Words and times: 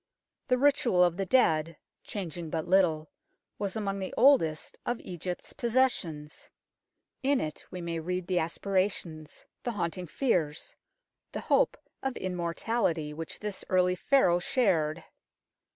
The 0.47 0.57
ritual 0.57 1.03
of 1.03 1.15
the 1.15 1.27
dead, 1.27 1.77
changing 2.03 2.49
but 2.49 2.67
little, 2.67 3.11
was 3.59 3.75
among 3.75 3.99
the 3.99 4.15
oldest 4.17 4.79
of 4.83 4.99
Egypt's 4.99 5.53
possessions. 5.53 6.49
In 7.21 7.39
it 7.39 7.63
we 7.69 7.81
may 7.81 7.99
read 7.99 8.25
the 8.25 8.39
aspirations, 8.39 9.45
the 9.61 9.73
haunting 9.73 10.07
fears, 10.07 10.75
the 11.31 11.41
hope 11.41 11.77
of 12.01 12.17
immortality 12.17 13.13
which 13.13 13.37
this 13.37 13.63
early 13.69 13.93
Pharaoh 13.93 14.39
shared. 14.39 15.03